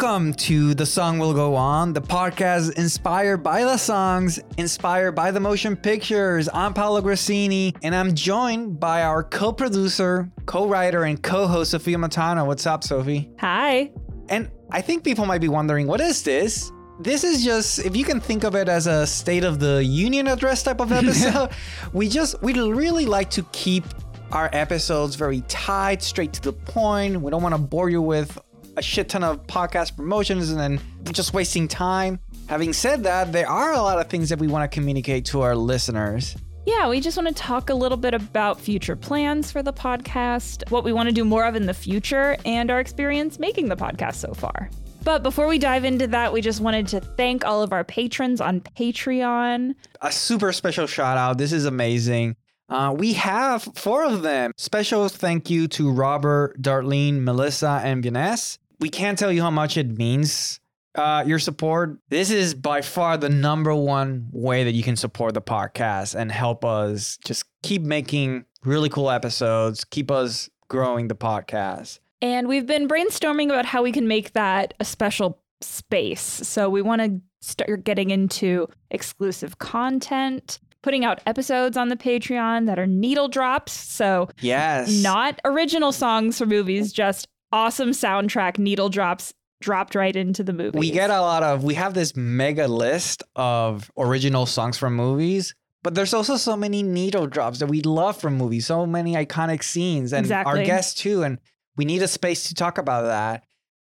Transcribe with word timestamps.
Welcome 0.00 0.32
to 0.32 0.72
The 0.72 0.86
Song 0.86 1.18
Will 1.18 1.34
Go 1.34 1.54
On, 1.54 1.92
the 1.92 2.00
podcast 2.00 2.78
inspired 2.78 3.42
by 3.42 3.64
the 3.64 3.76
songs, 3.76 4.40
inspired 4.56 5.12
by 5.12 5.30
the 5.30 5.40
motion 5.40 5.76
pictures. 5.76 6.48
I'm 6.54 6.72
Paolo 6.72 7.02
Grassini, 7.02 7.74
and 7.82 7.94
I'm 7.94 8.14
joined 8.14 8.80
by 8.80 9.02
our 9.02 9.22
co 9.22 9.52
producer, 9.52 10.30
co 10.46 10.66
writer, 10.66 11.04
and 11.04 11.22
co 11.22 11.46
host, 11.46 11.72
Sophia 11.72 11.98
Matano. 11.98 12.46
What's 12.46 12.66
up, 12.66 12.82
Sophie? 12.82 13.30
Hi. 13.40 13.92
And 14.30 14.50
I 14.70 14.80
think 14.80 15.04
people 15.04 15.26
might 15.26 15.42
be 15.42 15.48
wondering, 15.48 15.86
what 15.86 16.00
is 16.00 16.22
this? 16.22 16.72
This 17.00 17.22
is 17.22 17.44
just, 17.44 17.80
if 17.80 17.94
you 17.94 18.06
can 18.06 18.20
think 18.20 18.44
of 18.44 18.54
it 18.54 18.70
as 18.70 18.86
a 18.86 19.06
State 19.06 19.44
of 19.44 19.60
the 19.60 19.84
Union 19.84 20.28
address 20.28 20.62
type 20.62 20.80
of 20.80 20.92
episode, 20.92 21.50
we 21.92 22.08
just, 22.08 22.40
we 22.42 22.54
really 22.58 23.04
like 23.04 23.28
to 23.32 23.42
keep 23.52 23.84
our 24.32 24.48
episodes 24.54 25.14
very 25.14 25.42
tight, 25.42 26.02
straight 26.02 26.32
to 26.32 26.40
the 26.40 26.54
point. 26.54 27.20
We 27.20 27.30
don't 27.30 27.42
want 27.42 27.54
to 27.54 27.60
bore 27.60 27.90
you 27.90 28.00
with 28.00 28.38
a 28.76 28.82
shit 28.82 29.08
ton 29.08 29.24
of 29.24 29.46
podcast 29.46 29.96
promotions 29.96 30.50
and 30.50 30.58
then 30.58 30.80
just 31.12 31.34
wasting 31.34 31.68
time. 31.68 32.18
Having 32.48 32.72
said 32.72 33.04
that, 33.04 33.32
there 33.32 33.48
are 33.48 33.72
a 33.72 33.80
lot 33.82 33.98
of 33.98 34.08
things 34.08 34.28
that 34.28 34.38
we 34.38 34.48
want 34.48 34.70
to 34.70 34.74
communicate 34.74 35.24
to 35.26 35.42
our 35.42 35.54
listeners. 35.54 36.36
Yeah, 36.66 36.88
we 36.88 37.00
just 37.00 37.16
want 37.16 37.28
to 37.28 37.34
talk 37.34 37.70
a 37.70 37.74
little 37.74 37.96
bit 37.96 38.14
about 38.14 38.60
future 38.60 38.94
plans 38.94 39.50
for 39.50 39.62
the 39.62 39.72
podcast, 39.72 40.70
what 40.70 40.84
we 40.84 40.92
want 40.92 41.08
to 41.08 41.14
do 41.14 41.24
more 41.24 41.44
of 41.46 41.56
in 41.56 41.66
the 41.66 41.74
future, 41.74 42.36
and 42.44 42.70
our 42.70 42.80
experience 42.80 43.38
making 43.38 43.68
the 43.68 43.76
podcast 43.76 44.16
so 44.16 44.34
far. 44.34 44.70
But 45.02 45.22
before 45.22 45.46
we 45.46 45.58
dive 45.58 45.84
into 45.84 46.06
that, 46.08 46.32
we 46.32 46.42
just 46.42 46.60
wanted 46.60 46.86
to 46.88 47.00
thank 47.00 47.44
all 47.44 47.62
of 47.62 47.72
our 47.72 47.84
patrons 47.84 48.40
on 48.40 48.60
Patreon. 48.60 49.74
A 50.02 50.12
super 50.12 50.52
special 50.52 50.86
shout 50.86 51.16
out. 51.16 51.38
This 51.38 51.52
is 51.52 51.64
amazing. 51.64 52.36
Uh, 52.68 52.94
we 52.96 53.14
have 53.14 53.62
four 53.74 54.04
of 54.04 54.22
them. 54.22 54.52
Special 54.56 55.08
thank 55.08 55.50
you 55.50 55.66
to 55.68 55.90
Robert, 55.90 56.60
Darlene, 56.60 57.22
Melissa, 57.22 57.80
and 57.82 58.02
Vanessa. 58.02 58.58
We 58.80 58.88
can't 58.88 59.18
tell 59.18 59.30
you 59.30 59.42
how 59.42 59.50
much 59.50 59.76
it 59.76 59.96
means. 59.96 60.58
Uh, 60.94 61.22
your 61.24 61.38
support. 61.38 61.98
This 62.08 62.30
is 62.30 62.54
by 62.54 62.80
far 62.80 63.16
the 63.16 63.28
number 63.28 63.72
one 63.74 64.28
way 64.32 64.64
that 64.64 64.72
you 64.72 64.82
can 64.82 64.96
support 64.96 65.34
the 65.34 65.42
podcast 65.42 66.16
and 66.16 66.32
help 66.32 66.64
us 66.64 67.16
just 67.24 67.44
keep 67.62 67.82
making 67.82 68.44
really 68.64 68.88
cool 68.88 69.10
episodes, 69.10 69.84
keep 69.84 70.10
us 70.10 70.50
growing 70.68 71.08
the 71.08 71.14
podcast. 71.14 72.00
And 72.22 72.48
we've 72.48 72.66
been 72.66 72.88
brainstorming 72.88 73.46
about 73.46 73.66
how 73.66 73.82
we 73.82 73.92
can 73.92 74.08
make 74.08 74.32
that 74.32 74.74
a 74.80 74.84
special 74.84 75.40
space. 75.60 76.22
So 76.22 76.68
we 76.68 76.82
want 76.82 77.02
to 77.02 77.20
start 77.40 77.84
getting 77.84 78.10
into 78.10 78.66
exclusive 78.90 79.58
content, 79.58 80.58
putting 80.82 81.04
out 81.04 81.20
episodes 81.26 81.76
on 81.76 81.88
the 81.88 81.96
Patreon 81.96 82.66
that 82.66 82.78
are 82.78 82.86
needle 82.86 83.28
drops. 83.28 83.72
So, 83.72 84.28
yes, 84.40 85.02
not 85.02 85.40
original 85.44 85.92
songs 85.92 86.38
for 86.38 86.46
movies, 86.46 86.92
just 86.92 87.28
awesome 87.52 87.90
soundtrack 87.90 88.58
needle 88.58 88.88
drops 88.88 89.34
dropped 89.60 89.94
right 89.94 90.16
into 90.16 90.42
the 90.42 90.52
movie. 90.52 90.78
We 90.78 90.90
get 90.90 91.10
a 91.10 91.20
lot 91.20 91.42
of, 91.42 91.64
we 91.64 91.74
have 91.74 91.94
this 91.94 92.16
mega 92.16 92.66
list 92.66 93.22
of 93.36 93.90
original 93.98 94.46
songs 94.46 94.78
from 94.78 94.94
movies. 94.94 95.54
But 95.82 95.94
there's 95.94 96.12
also 96.12 96.36
so 96.36 96.56
many 96.56 96.82
needle 96.82 97.26
drops 97.26 97.58
that 97.60 97.66
we 97.66 97.80
love 97.80 98.20
from 98.20 98.36
movies, 98.36 98.66
so 98.66 98.84
many 98.84 99.14
iconic 99.14 99.62
scenes, 99.62 100.12
and 100.12 100.26
exactly. 100.26 100.60
our 100.60 100.66
guests 100.66 101.00
too. 101.00 101.22
And 101.22 101.38
we 101.76 101.86
need 101.86 102.02
a 102.02 102.08
space 102.08 102.48
to 102.48 102.54
talk 102.54 102.76
about 102.76 103.04
that. 103.04 103.44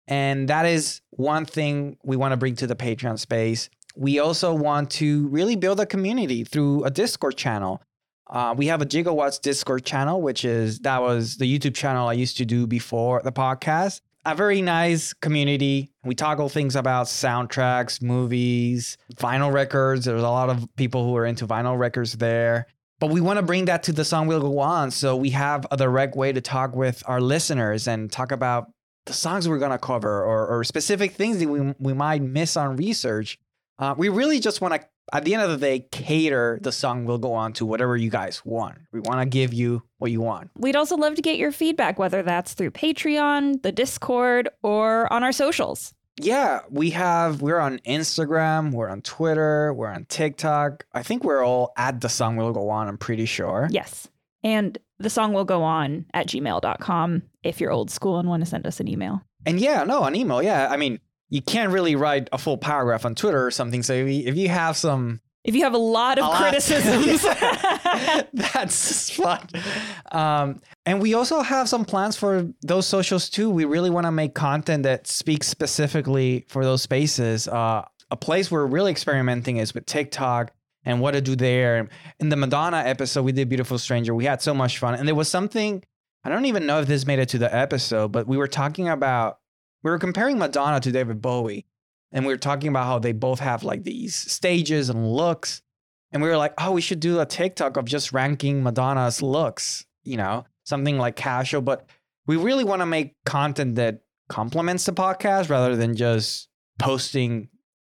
And 0.06 0.50
that 0.50 0.66
is 0.66 1.02
one 1.12 1.46
thing 1.46 1.98
we 2.04 2.18
want 2.18 2.34
to 2.34 2.38
bring 2.38 2.56
to 2.58 2.68
the 2.68 2.76
Patreon 2.76 3.20
space. 3.20 3.70
We 3.96 4.20
also 4.20 4.54
want 4.54 4.90
to 4.92 5.28
really 5.30 5.56
build 5.56 5.80
a 5.80 5.86
community 5.86 6.44
through 6.44 6.84
a 6.84 6.92
Discord 6.92 7.38
channel. 7.38 7.82
Uh, 8.30 8.54
we 8.58 8.68
have 8.68 8.82
a 8.82 8.86
Gigawatts 8.86 9.42
Discord 9.42 9.86
channel, 9.86 10.22
which 10.22 10.44
is 10.44 10.80
that 10.80 11.02
was 11.02 11.38
the 11.38 11.46
YouTube 11.46 11.76
channel 11.76 12.08
I 12.08 12.14
used 12.14 12.38
to 12.38 12.46
do 12.46 12.68
before 12.68 13.22
the 13.24 13.32
podcast. 13.32 14.02
A 14.26 14.36
very 14.36 14.62
nice 14.62 15.14
community. 15.14 15.90
We 16.04 16.14
toggle 16.14 16.50
things 16.50 16.76
about 16.76 17.06
soundtracks, 17.06 18.02
movies, 18.02 18.98
vinyl 19.16 19.54
records. 19.54 20.06
There's 20.06 20.22
a 20.22 20.30
lot 20.30 20.50
of 20.50 20.68
people 20.76 21.06
who 21.06 21.16
are 21.16 21.26
into 21.26 21.48
vinyl 21.48 21.80
records 21.80 22.14
there. 22.14 22.68
But 23.00 23.12
we 23.12 23.22
want 23.22 23.38
to 23.38 23.44
bring 23.44 23.66
that 23.66 23.84
to 23.84 23.94
the 23.94 24.04
song 24.04 24.28
we'll 24.28 24.42
go 24.42 24.60
on. 24.60 24.92
So 24.92 25.16
we 25.16 25.30
have 25.30 25.66
a 25.72 25.78
direct 25.78 26.16
way 26.16 26.34
to 26.34 26.42
talk 26.42 26.76
with 26.76 27.04
our 27.06 27.22
listeners 27.22 27.88
and 27.88 28.12
talk 28.12 28.32
about 28.32 28.72
the 29.06 29.14
songs 29.14 29.48
we're 29.48 29.60
going 29.60 29.72
to 29.72 29.78
cover 29.78 30.24
or, 30.24 30.48
or 30.48 30.64
specific 30.64 31.14
things 31.14 31.40
that 31.40 31.48
we, 31.48 31.74
we 31.80 31.94
might 31.94 32.22
miss 32.22 32.58
on 32.58 32.76
research. 32.76 33.40
Uh, 33.80 33.94
we 33.98 34.10
really 34.10 34.40
just 34.40 34.62
want 34.62 34.74
to, 34.74 34.88
at 35.14 35.24
the 35.24 35.34
end 35.34 35.44
of 35.44 35.50
the 35.50 35.58
day, 35.58 35.88
cater 35.92 36.60
the 36.62 36.72
song 36.72 37.06
will 37.06 37.18
go 37.18 37.34
on 37.34 37.54
to 37.54 37.66
whatever 37.66 37.96
you 37.96 38.10
guys 38.10 38.44
want. 38.44 38.78
We 38.92 39.00
want 39.00 39.22
to 39.22 39.26
give 39.26 39.54
you 39.54 39.84
what 40.00 40.12
you 40.12 40.22
want. 40.22 40.50
We'd 40.58 40.76
also 40.76 40.98
love 40.98 41.16
to 41.16 41.22
get 41.22 41.38
your 41.38 41.52
feedback, 41.52 42.00
whether 42.00 42.24
that's 42.24 42.54
through 42.54 42.72
Patreon, 42.72 43.62
the 43.62 43.72
Discord, 43.72 44.50
or 44.64 45.12
on 45.14 45.24
our 45.24 45.32
socials. 45.32 45.94
Yeah, 46.20 46.62
we 46.72 46.90
have, 46.92 47.44
we're 47.44 47.60
on 47.60 47.78
Instagram, 47.80 48.72
we're 48.72 48.90
on 48.90 49.02
Twitter, 49.02 49.72
we're 49.74 49.90
on 49.90 50.06
TikTok. 50.06 50.86
I 50.92 51.04
think 51.04 51.24
we're 51.24 51.46
all 51.46 51.74
at 51.78 52.02
the 52.02 52.10
song 52.10 52.38
will 52.38 52.54
go 52.54 52.70
on, 52.70 52.88
I'm 52.88 52.98
pretty 52.98 53.26
sure. 53.26 53.68
Yes. 53.70 54.08
And 54.44 54.78
the 54.98 55.12
song 55.12 55.34
will 55.34 55.46
go 55.46 55.62
on 55.62 56.06
at 56.16 56.28
gmail.com 56.28 57.22
if 57.44 57.62
you're 57.62 57.72
old 57.72 57.92
school 57.92 58.18
and 58.18 58.28
want 58.28 58.44
to 58.44 58.50
send 58.50 58.66
us 58.66 58.80
an 58.80 58.88
email. 58.88 59.22
And 59.46 59.60
yeah, 59.60 59.84
no, 59.84 60.04
an 60.04 60.16
email. 60.16 60.42
Yeah. 60.42 60.68
I 60.70 60.78
mean, 60.78 61.00
you 61.30 61.42
can't 61.42 61.72
really 61.72 61.96
write 61.96 62.30
a 62.32 62.38
full 62.38 62.58
paragraph 62.58 63.06
on 63.06 63.16
Twitter 63.16 63.46
or 63.46 63.52
something. 63.52 63.84
So 63.84 63.94
if 63.94 64.08
you, 64.08 64.24
if 64.26 64.36
you 64.36 64.50
have 64.50 64.78
some, 64.78 65.22
if 65.44 65.56
you 65.56 65.64
have 65.64 65.74
a 65.74 65.78
lot 65.78 66.18
of 66.18 66.26
a 66.26 66.28
lot. 66.28 66.42
criticisms, 66.42 67.22
that's 68.34 69.10
fun. 69.12 69.48
Um, 70.12 70.62
and 70.86 71.02
we 71.02 71.14
also 71.14 71.42
have 71.42 71.70
some 71.70 71.86
plans 71.86 72.18
for 72.18 72.50
those 72.62 72.86
socials 72.86 73.30
too. 73.30 73.50
We 73.50 73.66
really 73.66 73.90
want 73.90 74.06
to 74.06 74.12
make 74.12 74.34
content 74.36 74.84
that 74.84 75.08
speaks 75.08 75.48
specifically 75.48 76.46
for 76.50 76.64
those 76.64 76.82
spaces. 76.82 77.48
Uh, 77.48 77.84
a 78.12 78.18
place 78.18 78.52
we're 78.52 78.66
really 78.66 78.92
experimenting 78.92 79.58
is 79.58 79.74
with 79.74 79.86
TikTok 79.86 80.52
and 80.84 81.02
what 81.02 81.12
to 81.12 81.22
do 81.22 81.36
there. 81.36 81.90
In 82.20 82.30
the 82.30 82.38
Madonna 82.38 82.78
episode, 82.78 83.24
we 83.24 83.34
did 83.34 83.50
Beautiful 83.50 83.78
Stranger. 83.78 84.16
We 84.16 84.26
had 84.26 84.42
so 84.42 84.54
much 84.54 84.80
fun. 84.80 84.96
And 84.96 85.08
there 85.08 85.16
was 85.16 85.28
something, 85.28 85.84
I 86.24 86.30
don't 86.30 86.46
even 86.46 86.66
know 86.66 86.80
if 86.80 86.88
this 86.88 87.06
made 87.06 87.20
it 87.20 87.30
to 87.30 87.38
the 87.38 87.54
episode, 87.54 88.12
but 88.12 88.28
we 88.28 88.38
were 88.38 88.48
talking 88.48 88.88
about, 88.88 89.40
we 89.88 89.92
were 89.92 90.00
comparing 90.00 90.38
Madonna 90.38 90.82
to 90.82 90.92
David 90.92 91.22
Bowie. 91.22 91.66
And 92.12 92.26
we 92.26 92.34
were 92.34 92.38
talking 92.38 92.68
about 92.68 92.88
how 92.88 93.00
they 93.00 93.14
both 93.14 93.40
have 93.40 93.64
like 93.64 93.86
these 93.86 94.16
stages 94.16 94.90
and 94.90 95.10
looks. 95.10 95.62
And 96.12 96.22
we 96.22 96.28
were 96.28 96.36
like, 96.36 96.54
oh, 96.58 96.74
we 96.74 96.82
should 96.82 97.00
do 97.00 97.22
a 97.22 97.26
TikTok 97.26 97.78
of 97.78 97.86
just 97.86 98.12
ranking 98.12 98.64
Madonna's 98.64 99.22
looks, 99.22 99.86
you 100.04 100.18
know, 100.18 100.46
something 100.66 100.98
like 100.98 101.16
casual. 101.16 101.62
But 101.62 101.88
we 102.26 102.36
really 102.36 102.66
want 102.66 102.82
to 102.82 102.86
make 102.86 103.16
content 103.26 103.76
that 103.76 104.02
complements 104.28 104.84
the 104.84 104.92
podcast 104.92 105.50
rather 105.50 105.78
than 105.78 105.96
just 105.96 106.50
posting 106.80 107.48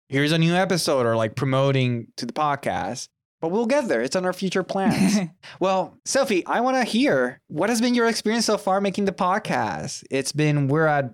here's 0.09 0.31
a 0.31 0.39
new 0.39 0.53
episode 0.53 1.05
or 1.05 1.15
like 1.15 1.35
promoting 1.35 2.07
to 2.17 2.25
the 2.25 2.33
podcast. 2.33 3.07
But 3.39 3.51
we'll 3.51 3.67
get 3.67 3.87
there. 3.87 4.01
It's 4.01 4.15
on 4.15 4.25
our 4.25 4.33
future 4.33 4.63
plans. 4.63 5.29
well, 5.59 5.99
Sophie, 6.05 6.43
I 6.47 6.61
want 6.61 6.77
to 6.77 6.85
hear 6.85 7.39
what 7.49 7.69
has 7.69 7.81
been 7.81 7.93
your 7.93 8.07
experience 8.07 8.45
so 8.45 8.57
far 8.57 8.81
making 8.81 9.05
the 9.05 9.11
podcast. 9.11 10.03
It's 10.09 10.31
been, 10.31 10.69
we're 10.69 10.87
at, 10.87 11.13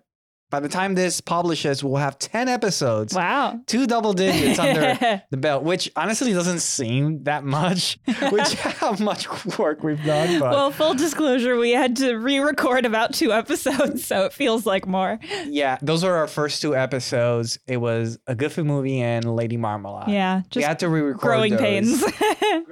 by 0.50 0.60
the 0.60 0.70
time 0.70 0.96
this 0.96 1.22
publishes, 1.22 1.84
we'll 1.84 1.98
have 1.98 2.18
10 2.18 2.48
episodes. 2.48 3.14
Wow. 3.14 3.60
Two 3.68 3.86
double 3.86 4.14
digits 4.14 4.58
under 4.60 5.22
the 5.30 5.38
belt, 5.38 5.64
which 5.64 5.92
honestly 5.96 6.34
doesn't 6.34 6.60
seem 6.60 7.24
that 7.24 7.44
much, 7.44 8.00
which 8.32 8.54
how 8.56 8.94
much 8.94 9.28
work 9.60 9.84
we've 9.84 10.04
done. 10.04 10.40
But 10.40 10.52
well, 10.52 10.72
full 10.72 10.94
disclosure, 10.96 11.58
we 11.58 11.72
had 11.72 11.96
to 11.98 12.16
re 12.16 12.40
record 12.40 12.86
about 12.86 13.14
two 13.14 13.32
episodes, 13.32 14.04
so 14.06 14.26
it 14.26 14.34
feels 14.34 14.66
like 14.66 14.88
more. 14.88 15.20
Yeah, 15.46 15.78
those 15.82 16.04
were 16.04 16.16
our 16.16 16.28
first 16.28 16.62
two 16.62 16.76
episodes. 16.76 17.60
It 17.68 17.78
was 17.78 18.18
A 18.28 18.36
Goofy 18.36 18.64
Movie 18.64 19.02
and 19.02 19.36
Lady 19.36 19.58
Marmalade. 19.58 20.10
Yeah, 20.10 20.42
we 20.56 20.64
had 20.64 20.80
to 20.80 20.90
re 20.90 21.02
record. 21.02 21.22
Growing 21.22 21.52
those. 21.52 21.62
pains. 21.62 22.04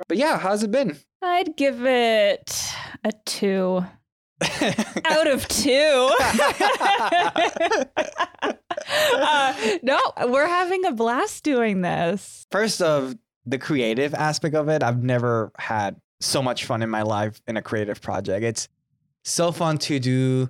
but 0.08 0.18
yeah, 0.18 0.40
how's 0.40 0.64
it 0.64 0.72
been? 0.72 0.98
I'd 1.22 1.56
give 1.58 1.86
it 1.86 2.72
a 3.04 3.12
two. 3.26 3.86
out 5.06 5.28
of 5.28 5.48
two. 5.48 6.12
uh, 8.90 9.54
no, 9.82 10.00
we're 10.28 10.48
having 10.48 10.86
a 10.86 10.92
blast 10.92 11.44
doing 11.44 11.82
this. 11.82 12.46
First 12.52 12.82
of 12.82 13.16
the 13.46 13.58
creative 13.58 14.14
aspect 14.14 14.56
of 14.56 14.70
it, 14.70 14.84
I've 14.84 15.04
never 15.04 15.52
had 15.58 16.00
so 16.20 16.42
much 16.42 16.66
fun 16.66 16.82
in 16.82 16.90
my 16.90 17.02
life 17.02 17.42
in 17.48 17.58
a 17.58 17.62
creative 17.62 18.02
project. 18.02 18.44
It's 18.44 18.68
so 19.24 19.52
fun 19.52 19.78
to 19.80 20.00
do 20.00 20.50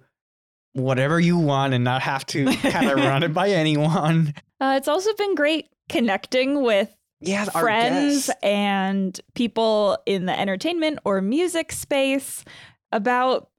whatever 0.73 1.19
you 1.19 1.37
want 1.37 1.73
and 1.73 1.83
not 1.83 2.01
have 2.01 2.25
to 2.27 2.45
kind 2.45 2.89
of 2.89 2.97
run 3.03 3.23
it 3.23 3.33
by 3.33 3.49
anyone. 3.49 4.33
Uh, 4.59 4.75
it's 4.77 4.87
also 4.87 5.13
been 5.15 5.35
great 5.35 5.69
connecting 5.89 6.61
with 6.61 6.93
yeah, 7.19 7.45
friends 7.45 8.29
and 8.43 9.19
people 9.33 9.97
in 10.05 10.25
the 10.25 10.39
entertainment 10.39 10.99
or 11.03 11.21
music 11.21 11.71
space 11.71 12.43
about 12.91 13.49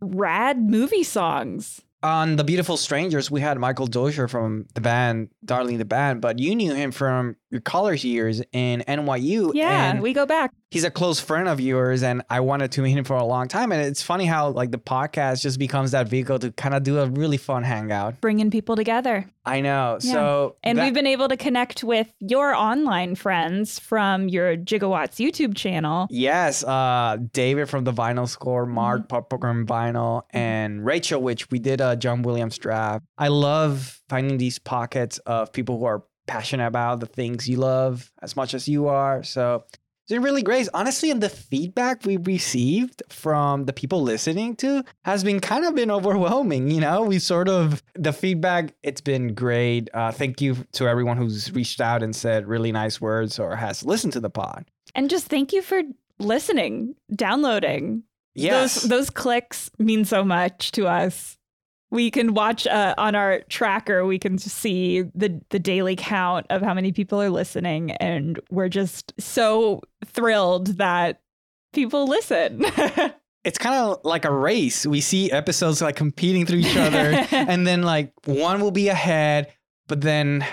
rad 0.00 0.58
movie 0.70 1.02
songs. 1.02 1.82
On 2.02 2.36
the 2.36 2.44
Beautiful 2.44 2.76
Strangers, 2.76 3.30
we 3.30 3.40
had 3.40 3.58
Michael 3.58 3.86
Dozier 3.86 4.28
from 4.28 4.66
the 4.74 4.80
band 4.80 5.30
Darling 5.44 5.78
the 5.78 5.84
Band, 5.84 6.20
but 6.20 6.38
you 6.38 6.54
knew 6.54 6.74
him 6.74 6.92
from 6.92 7.36
your 7.50 7.60
college 7.60 8.04
years 8.04 8.42
in 8.52 8.84
NYU. 8.86 9.52
Yeah, 9.54 9.90
and 9.90 10.02
we 10.02 10.12
go 10.12 10.26
back. 10.26 10.52
he's 10.70 10.84
a 10.84 10.90
close 10.90 11.18
friend 11.18 11.48
of 11.48 11.60
yours, 11.60 12.02
and 12.02 12.22
I 12.28 12.40
wanted 12.40 12.72
to 12.72 12.82
meet 12.82 12.92
him 12.92 13.04
for 13.04 13.16
a 13.16 13.24
long 13.24 13.48
time. 13.48 13.72
And 13.72 13.80
it's 13.80 14.02
funny 14.02 14.26
how 14.26 14.50
like 14.50 14.70
the 14.70 14.78
podcast 14.78 15.40
just 15.42 15.58
becomes 15.58 15.92
that 15.92 16.08
vehicle 16.08 16.38
to 16.40 16.52
kind 16.52 16.74
of 16.74 16.82
do 16.82 16.98
a 16.98 17.06
really 17.08 17.38
fun 17.38 17.62
hangout. 17.62 18.20
Bringing 18.20 18.50
people 18.50 18.76
together. 18.76 19.28
I 19.46 19.62
know. 19.62 19.98
Yeah. 20.02 20.12
So 20.12 20.56
And 20.62 20.76
that- 20.78 20.84
we've 20.84 20.92
been 20.92 21.06
able 21.06 21.28
to 21.28 21.36
connect 21.38 21.82
with 21.82 22.12
your 22.20 22.54
online 22.54 23.14
friends 23.14 23.78
from 23.78 24.28
your 24.28 24.56
Gigawatts 24.58 25.16
YouTube 25.16 25.56
channel. 25.56 26.06
Yes, 26.10 26.62
uh, 26.64 27.16
David 27.32 27.70
from 27.70 27.84
the 27.84 27.92
Vinyl 27.92 28.28
Score, 28.28 28.66
Mark 28.66 28.98
Mm-hmm. 29.00 29.06
Pop 29.06 29.30
Program 29.30 29.66
Vinyl, 29.66 30.22
and 30.30 30.84
Rachel, 30.84 31.22
which 31.22 31.50
we 31.50 31.58
did 31.58 31.80
a 31.80 31.87
John 31.96 32.22
Williams 32.22 32.58
draft. 32.58 33.04
I 33.16 33.28
love 33.28 34.00
finding 34.08 34.38
these 34.38 34.58
pockets 34.58 35.18
of 35.18 35.52
people 35.52 35.78
who 35.78 35.84
are 35.84 36.04
passionate 36.26 36.66
about 36.66 37.00
the 37.00 37.06
things 37.06 37.48
you 37.48 37.56
love 37.56 38.12
as 38.22 38.36
much 38.36 38.54
as 38.54 38.68
you 38.68 38.88
are. 38.88 39.22
So 39.22 39.64
it's 40.08 40.14
been 40.14 40.22
really 40.22 40.42
great. 40.42 40.68
Honestly, 40.72 41.10
and 41.10 41.22
the 41.22 41.28
feedback 41.28 42.06
we 42.06 42.16
received 42.16 43.02
from 43.10 43.64
the 43.64 43.72
people 43.72 44.02
listening 44.02 44.56
to 44.56 44.84
has 45.04 45.24
been 45.24 45.40
kind 45.40 45.64
of 45.64 45.74
been 45.74 45.90
overwhelming. 45.90 46.70
You 46.70 46.80
know, 46.80 47.02
we 47.02 47.18
sort 47.18 47.48
of 47.48 47.82
the 47.94 48.12
feedback. 48.12 48.74
It's 48.82 49.00
been 49.00 49.34
great. 49.34 49.90
Uh, 49.92 50.12
thank 50.12 50.40
you 50.40 50.56
to 50.72 50.88
everyone 50.88 51.16
who's 51.16 51.52
reached 51.52 51.80
out 51.80 52.02
and 52.02 52.14
said 52.14 52.46
really 52.46 52.72
nice 52.72 53.00
words 53.00 53.38
or 53.38 53.56
has 53.56 53.84
listened 53.84 54.12
to 54.14 54.20
the 54.20 54.30
pod. 54.30 54.64
And 54.94 55.10
just 55.10 55.26
thank 55.26 55.52
you 55.52 55.62
for 55.62 55.82
listening, 56.18 56.94
downloading. 57.14 58.02
Yes. 58.34 58.82
Those 58.82 58.88
those 58.88 59.10
clicks 59.10 59.70
mean 59.78 60.04
so 60.04 60.24
much 60.24 60.72
to 60.72 60.86
us. 60.86 61.37
We 61.90 62.10
can 62.10 62.34
watch 62.34 62.66
uh, 62.66 62.94
on 62.98 63.14
our 63.14 63.40
tracker. 63.48 64.04
We 64.04 64.18
can 64.18 64.36
see 64.38 65.02
the 65.14 65.40
the 65.50 65.58
daily 65.58 65.96
count 65.96 66.46
of 66.50 66.60
how 66.62 66.74
many 66.74 66.92
people 66.92 67.20
are 67.22 67.30
listening, 67.30 67.92
and 67.92 68.38
we're 68.50 68.68
just 68.68 69.12
so 69.18 69.80
thrilled 70.04 70.78
that 70.78 71.20
people 71.72 72.06
listen. 72.06 72.64
it's 73.44 73.56
kind 73.58 73.74
of 73.76 74.00
like 74.04 74.24
a 74.26 74.32
race. 74.32 74.86
We 74.86 75.00
see 75.00 75.30
episodes 75.32 75.80
like 75.80 75.96
competing 75.96 76.44
through 76.44 76.58
each 76.58 76.76
other, 76.76 77.26
and 77.30 77.66
then 77.66 77.82
like 77.82 78.12
one 78.26 78.60
will 78.60 78.70
be 78.70 78.88
ahead, 78.88 79.50
but 79.86 80.02
then 80.02 80.44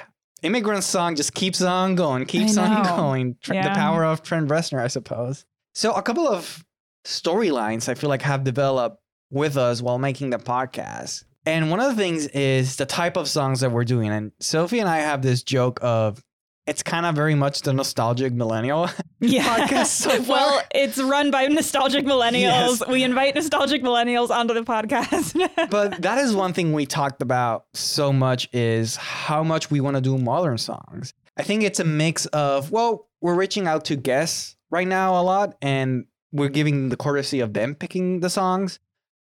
Immigrant 0.42 0.84
Song 0.84 1.16
just 1.16 1.34
keeps 1.34 1.62
on 1.62 1.96
going, 1.96 2.26
keeps 2.26 2.56
on 2.58 2.84
going. 2.86 3.36
Tr- 3.42 3.56
Yeah. 3.56 3.70
The 3.70 3.76
power 3.76 4.06
of 4.06 4.22
Trent 4.24 4.48
Reznor, 4.48 4.82
I 4.82 4.88
suppose. 4.88 5.46
So 5.74 5.92
a 5.94 6.02
couple 6.02 6.28
of 6.28 6.64
storylines 7.06 7.90
I 7.90 7.94
feel 7.96 8.10
like 8.10 8.22
have 8.22 8.44
developed 8.44 9.02
with 9.32 9.58
us 9.58 9.82
while 9.82 9.98
making 9.98 10.30
the 10.30 10.38
podcast. 10.38 11.24
And 11.46 11.70
one 11.70 11.80
of 11.80 11.96
the 11.96 12.02
things 12.02 12.28
is 12.28 12.76
the 12.76 12.86
type 12.86 13.18
of 13.18 13.28
songs 13.28 13.60
that 13.60 13.72
we're 13.72 13.84
doing. 13.84 14.10
And 14.10 14.32
Sophie 14.40 14.80
and 14.80 14.90
I 14.90 14.98
have 14.98 15.22
this 15.22 15.44
joke 15.44 15.80
of 15.82 16.24
it's 16.68 16.82
kind 16.82 17.06
of 17.06 17.14
very 17.14 17.36
much 17.36 17.62
the 17.62 17.74
nostalgic 17.74 18.34
millennial 18.34 18.90
yeah. 19.20 19.44
podcast 19.44 19.86
so 19.86 20.22
well, 20.28 20.62
it's 20.74 20.98
run 20.98 21.30
by 21.30 21.46
nostalgic 21.48 22.06
millennials. 22.06 22.80
Yes. 22.80 22.88
We 22.88 23.04
invite 23.04 23.36
nostalgic 23.36 23.84
millennials 23.84 24.30
onto 24.30 24.54
the 24.54 24.64
podcast. 24.64 25.36
but 25.70 26.02
that 26.02 26.18
is 26.18 26.36
one 26.36 26.54
thing 26.54 26.74
we 26.74 26.86
talked 26.88 27.22
about 27.22 27.66
so 27.74 28.12
much 28.12 28.50
is 28.52 28.96
how 28.96 29.44
much 29.44 29.70
we 29.70 29.80
want 29.80 29.96
to 29.96 30.02
do 30.02 30.18
modern 30.18 30.58
songs. 30.58 31.14
I 31.38 31.44
think 31.44 31.64
it's 31.64 31.80
a 31.80 31.86
mix 31.86 32.26
of 32.28 32.72
well, 32.72 33.08
we're 33.22 33.36
reaching 33.36 33.68
out 33.68 33.86
to 33.86 33.96
guests 33.96 34.56
right 34.72 34.88
now 34.88 35.20
a 35.20 35.24
lot, 35.24 35.56
and 35.62 36.06
we're 36.32 36.50
giving 36.50 36.90
the 36.90 36.98
courtesy 36.98 37.40
of 37.42 37.54
them 37.54 37.76
picking 37.76 38.22
the 38.22 38.30
songs. 38.30 38.80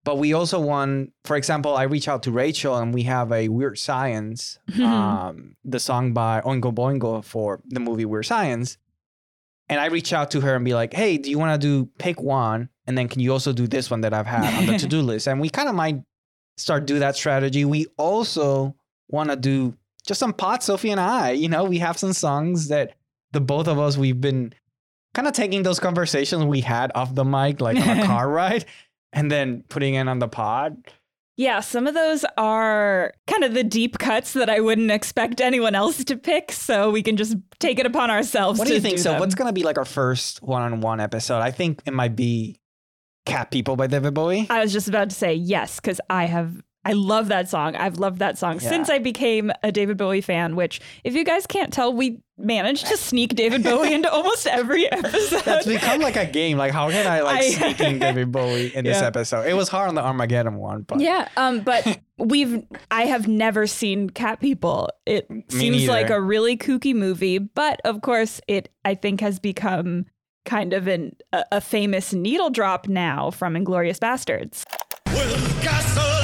But 0.07 0.19
we 0.19 0.31
also 0.31 0.57
want, 0.61 1.11
for 1.25 1.35
example, 1.35 1.75
I 1.75 1.83
reach 1.83 2.07
out 2.07 2.23
to 2.23 2.31
Rachel 2.31 2.77
and 2.77 2.93
we 2.93 3.03
have 3.03 3.29
a 3.33 3.49
Weird 3.49 3.77
Science, 3.77 4.57
um, 4.81 5.57
the 5.65 5.81
song 5.81 6.13
by 6.13 6.39
Oingo 6.45 6.73
Boingo 6.73 7.21
for 7.21 7.59
the 7.65 7.81
movie 7.81 8.05
Weird 8.05 8.25
Science. 8.25 8.77
And 9.67 9.81
I 9.81 9.87
reach 9.87 10.13
out 10.13 10.31
to 10.31 10.39
her 10.39 10.55
and 10.55 10.63
be 10.63 10.73
like, 10.73 10.93
hey, 10.93 11.17
do 11.17 11.29
you 11.29 11.37
want 11.37 11.61
to 11.61 11.67
do 11.67 11.89
pick 11.97 12.21
one? 12.21 12.69
And 12.85 12.97
then 12.97 13.09
can 13.09 13.19
you 13.19 13.33
also 13.33 13.51
do 13.51 13.67
this 13.67 13.91
one 13.91 13.99
that 13.99 14.13
I've 14.13 14.25
had 14.25 14.45
on 14.57 14.67
the 14.67 14.77
to 14.77 14.87
do 14.87 15.01
list? 15.01 15.27
And 15.27 15.41
we 15.41 15.49
kind 15.49 15.67
of 15.67 15.75
might 15.75 16.01
start 16.55 16.85
do 16.85 16.99
that 16.99 17.17
strategy. 17.17 17.65
We 17.65 17.87
also 17.97 18.77
want 19.09 19.29
to 19.31 19.35
do 19.35 19.75
just 20.05 20.21
some 20.21 20.31
pot, 20.31 20.63
Sophie 20.63 20.91
and 20.91 21.01
I. 21.01 21.31
You 21.31 21.49
know, 21.49 21.65
we 21.65 21.79
have 21.79 21.97
some 21.97 22.13
songs 22.13 22.69
that 22.69 22.93
the 23.33 23.41
both 23.41 23.67
of 23.67 23.77
us 23.77 23.97
we've 23.97 24.21
been 24.21 24.53
kind 25.13 25.27
of 25.27 25.33
taking 25.33 25.63
those 25.63 25.81
conversations 25.81 26.45
we 26.45 26.61
had 26.61 26.91
off 26.95 27.13
the 27.13 27.25
mic, 27.25 27.59
like 27.59 27.75
on 27.75 27.99
a 27.99 28.05
car 28.05 28.29
ride, 28.29 28.63
and 29.17 29.31
then 29.31 29.63
putting 29.67 29.95
in 29.95 30.07
on 30.07 30.19
the 30.19 30.27
pod. 30.27 30.77
Yeah, 31.37 31.59
some 31.59 31.85
of 31.85 31.93
those 31.93 32.23
are 32.37 33.13
kind 33.27 33.43
of 33.43 33.53
the 33.53 33.63
deep 33.63 33.99
cuts 33.99 34.33
that 34.33 34.49
I 34.49 34.59
wouldn't 34.59 34.89
expect 34.89 35.41
anyone 35.41 35.75
else 35.75 36.03
to 36.05 36.17
pick, 36.17 36.51
so 36.51 36.89
we 36.89 37.03
can 37.03 37.17
just 37.17 37.35
take 37.59 37.79
it 37.79 37.85
upon 37.85 38.09
ourselves. 38.09 38.57
What 38.57 38.67
do 38.67 38.71
to 38.71 38.75
you 38.75 38.81
think? 38.81 38.99
so, 38.99 39.11
them. 39.11 39.19
what's 39.19 39.35
gonna 39.35 39.53
be 39.53 39.63
like 39.63 39.77
our 39.77 39.85
first 39.85 40.41
one-on-one 40.41 40.99
episode? 40.99 41.39
I 41.39 41.51
think 41.51 41.81
it 41.85 41.93
might 41.93 42.15
be 42.15 42.59
"Cat 43.25 43.51
People" 43.51 43.75
by 43.75 43.87
David 43.87 44.13
Bowie. 44.13 44.47
I 44.49 44.61
was 44.61 44.71
just 44.73 44.87
about 44.87 45.09
to 45.09 45.15
say 45.15 45.33
yes 45.33 45.79
because 45.79 45.99
I 46.09 46.25
have. 46.25 46.61
I 46.85 46.93
love 46.93 47.27
that 47.27 47.49
song. 47.49 47.75
I've 47.75 47.97
loved 47.97 48.19
that 48.19 48.37
song 48.37 48.59
Yeah. 48.61 48.69
since 48.69 48.89
I 48.89 48.99
became 48.99 49.51
a 49.61 49.71
David 49.73 49.97
Bowie 49.97 50.21
fan. 50.21 50.55
Which, 50.55 50.79
if 51.03 51.15
you 51.15 51.25
guys 51.25 51.45
can't 51.45 51.73
tell, 51.73 51.91
we 51.93 52.21
managed 52.37 52.87
to 52.87 52.95
sneak 52.95 53.35
David 53.35 53.61
Bowie 53.63 53.93
into 53.93 54.09
almost 54.09 54.47
every 54.47 54.89
episode. 54.91 55.43
That's 55.43 55.65
become 55.67 55.99
like 55.99 56.15
a 56.15 56.25
game. 56.25 56.57
Like, 56.57 56.71
how 56.71 56.89
can 56.89 57.05
I 57.05 57.21
like 57.21 57.41
I- 57.43 57.49
sneak 57.49 57.79
in 57.81 57.99
David 57.99 58.31
Bowie 58.31 58.73
in 58.73 58.85
this 58.85 59.01
episode? 59.01 59.47
It 59.47 59.53
was 59.55 59.67
hard 59.67 59.89
on 59.89 59.95
the 59.95 60.01
Armageddon 60.01 60.55
one, 60.55 60.83
but 60.83 61.01
Yeah, 61.01 61.27
um, 61.35 61.59
but 61.59 61.99
we've 62.17 62.63
I 62.89 63.05
have 63.07 63.27
never 63.27 63.67
seen 63.67 64.09
Cat 64.09 64.39
People. 64.39 64.89
It 65.05 65.27
seems 65.49 65.77
neither. 65.77 65.91
like 65.91 66.09
a 66.09 66.21
really 66.21 66.55
kooky 66.55 66.95
movie, 66.95 67.37
but 67.37 67.81
of 67.83 68.01
course, 68.01 68.39
it 68.47 68.69
I 68.85 68.95
think 68.95 69.19
has 69.19 69.39
become 69.39 70.05
kind 70.45 70.71
of 70.71 70.87
an 70.87 71.17
a, 71.33 71.43
a 71.53 71.59
famous 71.59 72.13
needle 72.13 72.49
drop 72.49 72.87
now 72.87 73.29
from 73.29 73.55
Inglourious 73.55 73.99
Basterds. 73.99 74.63
With 75.07 75.61
gasoline. 75.63 76.16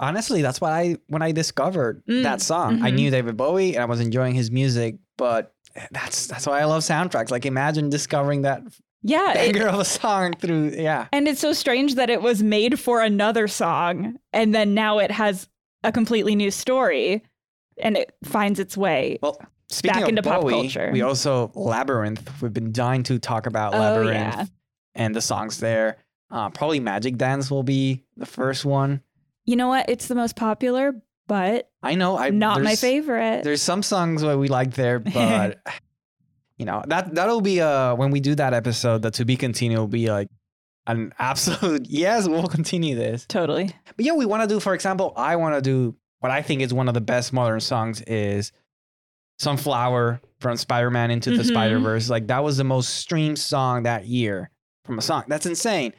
Honestly, 0.00 0.42
that's 0.42 0.60
why 0.60 0.80
I 0.80 0.96
when 1.06 1.22
I 1.22 1.30
discovered 1.30 2.02
Mm, 2.08 2.24
that 2.24 2.40
song, 2.40 2.82
I 2.82 2.90
mhm. 2.90 2.94
knew 2.96 3.10
David 3.12 3.36
Bowie 3.36 3.74
and 3.76 3.82
I 3.82 3.86
was 3.86 4.00
enjoying 4.00 4.34
his 4.34 4.50
music, 4.50 4.96
but 5.16 5.54
that's 5.92 6.26
that's 6.26 6.46
why 6.46 6.60
I 6.60 6.64
love 6.64 6.82
soundtracks. 6.82 7.30
Like, 7.30 7.46
imagine 7.46 7.88
discovering 7.90 8.42
that 8.42 8.62
Yeah, 9.02 9.32
it- 9.38 9.56
of 9.56 9.78
a 9.78 9.84
song 9.84 10.32
through 10.34 10.70
yeah. 10.76 11.06
and 11.12 11.28
it's 11.28 11.40
so 11.40 11.52
strange 11.52 11.94
that 11.94 12.10
it 12.10 12.20
was 12.22 12.42
made 12.42 12.80
for 12.80 13.00
another 13.00 13.46
song, 13.46 14.16
and 14.32 14.52
then 14.54 14.74
now 14.74 14.98
it 14.98 15.12
has 15.12 15.48
a 15.84 15.92
completely 15.92 16.34
new 16.34 16.50
story, 16.50 17.22
and 17.78 17.96
it 17.96 18.12
finds 18.24 18.58
its 18.58 18.76
way. 18.76 19.18
Well, 19.22 19.38
speaking 19.70 20.00
Back 20.00 20.08
into 20.08 20.22
pop 20.22 20.46
culture. 20.48 20.90
we 20.92 21.02
also 21.02 21.52
Labyrinth. 21.54 22.42
We've 22.42 22.52
been 22.52 22.72
dying 22.72 23.02
to 23.04 23.18
talk 23.18 23.46
about 23.46 23.74
Oh, 23.74 23.78
Labyrinth 23.78 24.34
yeah. 24.36 24.44
and 24.96 25.14
the 25.14 25.20
songs 25.22 25.60
there. 25.60 25.96
Uh, 26.30 26.48
probably 26.50 26.80
Magic 26.80 27.16
Dance 27.16 27.50
will 27.50 27.62
be 27.62 28.04
the 28.16 28.26
first 28.26 28.64
one. 28.64 29.00
You 29.46 29.56
know 29.56 29.68
what? 29.68 29.88
It's 29.88 30.06
the 30.08 30.14
most 30.14 30.36
popular, 30.36 30.94
but 31.26 31.70
I 31.82 31.94
know. 31.94 32.16
I 32.18 32.30
not 32.30 32.62
my 32.62 32.76
favorite. 32.76 33.42
There's 33.44 33.62
some 33.62 33.82
songs 33.82 34.22
that 34.22 34.38
we 34.38 34.48
like 34.48 34.74
there, 34.74 34.98
but 35.00 35.58
you 36.58 36.66
know 36.66 36.82
that 36.88 37.14
that'll 37.14 37.40
be 37.40 37.60
uh 37.60 37.94
when 37.94 38.10
we 38.10 38.20
do 38.20 38.34
that 38.36 38.54
episode. 38.54 39.02
The 39.02 39.10
to 39.12 39.24
be 39.24 39.36
continued 39.36 39.78
will 39.78 39.86
be 39.88 40.10
like 40.10 40.28
an 40.86 41.12
absolute 41.18 41.86
yes. 41.88 42.28
We'll 42.28 42.46
continue 42.46 42.94
this. 42.94 43.26
Totally. 43.26 43.74
But 43.96 44.04
yeah, 44.04 44.12
we 44.12 44.26
want 44.26 44.42
to 44.42 44.48
do. 44.48 44.60
For 44.60 44.74
example, 44.74 45.12
I 45.16 45.36
want 45.36 45.54
to 45.56 45.62
do 45.62 45.96
what 46.20 46.30
I 46.30 46.42
think 46.42 46.60
is 46.62 46.72
one 46.74 46.88
of 46.88 46.94
the 46.94 47.00
best 47.00 47.32
modern 47.32 47.60
songs 47.60 48.02
is 48.02 48.52
"Sunflower" 49.38 50.20
from 50.38 50.56
Spider-Man 50.56 51.10
Into 51.10 51.30
the 51.36 51.42
Mhm. 51.42 51.48
Spider-Verse. 51.48 52.10
Like 52.10 52.26
that 52.28 52.44
was 52.44 52.56
the 52.58 52.64
most 52.64 52.90
streamed 52.96 53.38
song 53.38 53.84
that 53.84 54.06
year 54.06 54.50
from 54.84 54.98
a 54.98 55.02
song. 55.02 55.24
That's 55.28 55.46
insane. 55.46 55.92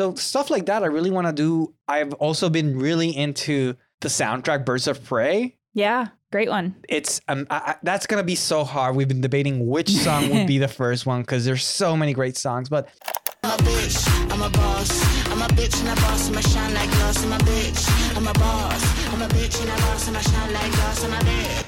So 0.00 0.14
stuff 0.14 0.48
like 0.48 0.64
that, 0.64 0.82
I 0.82 0.86
really 0.86 1.10
want 1.10 1.26
to 1.26 1.32
do. 1.34 1.74
I've 1.86 2.14
also 2.14 2.48
been 2.48 2.78
really 2.78 3.14
into 3.14 3.74
the 4.00 4.08
soundtrack 4.08 4.64
"Birds 4.64 4.86
of 4.86 5.04
Prey." 5.04 5.58
Yeah, 5.74 6.06
great 6.32 6.48
one. 6.48 6.74
it's 6.88 7.20
um, 7.28 7.46
I, 7.50 7.56
I, 7.56 7.76
that's 7.82 8.06
gonna 8.06 8.24
be 8.24 8.34
so 8.34 8.64
hard. 8.64 8.96
We've 8.96 9.06
been 9.06 9.20
debating 9.20 9.66
which 9.66 9.90
song 9.90 10.30
would 10.30 10.46
be 10.46 10.56
the 10.66 10.68
first 10.68 11.04
one 11.04 11.20
because 11.20 11.44
there's 11.44 11.62
so 11.62 11.98
many 11.98 12.14
great 12.14 12.38
songs. 12.38 12.70
But 12.70 12.88
I'm 13.44 13.60
a 13.60 13.62
bitch, 13.62 14.32
I'm 14.32 14.40
a 14.40 14.48
boss. 14.48 15.28
I'm 15.28 15.42
a 15.42 15.48
bitch 15.48 15.78
and 15.80 15.90
a 15.90 16.00
boss, 16.00 16.30
I'ma 16.30 16.40
shine 16.40 16.72
like 16.72 16.90
glass. 16.92 17.22
I'm 17.22 17.32
a 17.32 17.36
bitch, 17.36 18.16
I'm 18.16 18.26
a 18.26 18.32
boss. 18.32 19.12
I'm 19.12 19.20
a 19.20 19.28
bitch 19.28 19.60
and 19.60 19.68
a 19.68 19.82
boss, 19.82 20.08
I'ma 20.08 20.20
shine 20.20 20.52
like 20.54 20.72
glass. 20.72 21.04
I'm 21.04 21.12
a 21.12 21.16
bitch. 21.16 21.64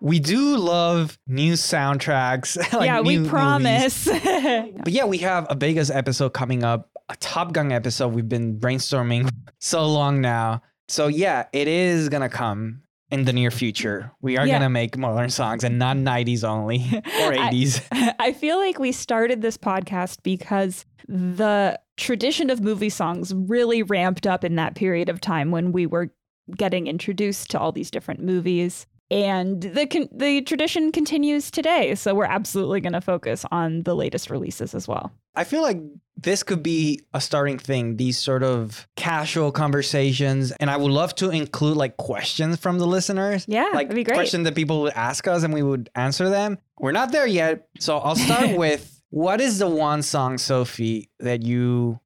we 0.00 0.18
do 0.18 0.56
love 0.56 1.16
new 1.28 1.52
soundtracks. 1.52 2.56
like 2.72 2.86
yeah, 2.86 3.00
we 3.00 3.14
new 3.14 3.18
movies. 3.20 3.30
promise. 3.30 4.08
But 4.84 4.92
yeah, 4.92 5.04
we 5.04 5.18
have 5.18 5.46
a 5.48 5.54
Vegas 5.54 5.88
episode 5.88 6.34
coming 6.34 6.64
up, 6.64 6.90
a 7.08 7.16
Top 7.16 7.52
Gun 7.52 7.72
episode. 7.72 8.08
We've 8.14 8.28
been 8.28 8.58
brainstorming 8.58 9.30
so 9.60 9.86
long 9.90 10.20
now. 10.20 10.62
So 10.88 11.06
yeah, 11.08 11.46
it 11.52 11.68
is 11.68 12.08
gonna 12.08 12.28
come 12.28 12.82
in 13.10 13.24
the 13.24 13.32
near 13.32 13.50
future. 13.50 14.10
We 14.20 14.36
are 14.38 14.46
Yeah. 14.46 14.54
gonna 14.54 14.70
make 14.70 14.96
modern 14.96 15.30
songs 15.30 15.64
and 15.64 15.78
not 15.78 15.96
90s 15.96 16.44
only 16.44 16.78
or 16.94 17.32
I- 17.32 17.50
80s. 17.52 18.14
I 18.18 18.32
feel 18.32 18.58
like 18.58 18.78
we 18.78 18.92
started 18.92 19.42
this 19.42 19.56
podcast 19.56 20.18
because 20.22 20.84
the 21.06 21.78
tradition 21.96 22.50
of 22.50 22.60
movie 22.60 22.88
songs 22.88 23.32
really 23.34 23.82
ramped 23.82 24.26
up 24.26 24.42
in 24.44 24.56
that 24.56 24.74
period 24.74 25.08
of 25.08 25.20
time 25.20 25.50
when 25.50 25.70
we 25.72 25.86
were 25.86 26.10
getting 26.56 26.86
introduced 26.86 27.50
to 27.50 27.58
all 27.58 27.72
these 27.72 27.90
different 27.90 28.20
movies. 28.20 28.86
And 29.10 29.62
the 29.62 29.86
con- 29.86 30.08
the 30.12 30.40
tradition 30.42 30.90
continues 30.90 31.50
today. 31.50 31.94
So 31.94 32.14
we're 32.14 32.24
absolutely 32.24 32.80
going 32.80 32.94
to 32.94 33.00
focus 33.02 33.44
on 33.50 33.82
the 33.82 33.94
latest 33.94 34.30
releases 34.30 34.74
as 34.74 34.88
well. 34.88 35.12
I 35.34 35.44
feel 35.44 35.62
like 35.62 35.78
this 36.16 36.42
could 36.42 36.62
be 36.62 37.02
a 37.12 37.20
starting 37.20 37.58
thing, 37.58 37.96
these 37.96 38.18
sort 38.18 38.42
of 38.42 38.86
casual 38.96 39.52
conversations. 39.52 40.52
And 40.52 40.70
I 40.70 40.76
would 40.76 40.90
love 40.90 41.14
to 41.16 41.30
include 41.30 41.76
like 41.76 41.96
questions 41.96 42.58
from 42.58 42.78
the 42.78 42.86
listeners. 42.86 43.44
Yeah, 43.48 43.64
like 43.74 43.88
that'd 43.88 43.96
be 43.96 44.04
great. 44.04 44.14
questions 44.14 44.44
that 44.44 44.54
people 44.54 44.82
would 44.82 44.92
ask 44.94 45.26
us 45.26 45.42
and 45.42 45.52
we 45.52 45.62
would 45.62 45.90
answer 45.94 46.28
them. 46.28 46.58
We're 46.78 46.92
not 46.92 47.12
there 47.12 47.26
yet. 47.26 47.68
So 47.78 47.98
I'll 47.98 48.16
start 48.16 48.56
with 48.56 49.02
what 49.10 49.40
is 49.40 49.58
the 49.58 49.68
one 49.68 50.02
song, 50.02 50.38
Sophie, 50.38 51.10
that 51.20 51.42
you 51.42 52.00